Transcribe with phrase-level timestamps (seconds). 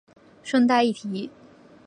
[0.41, 1.29] 顺带一提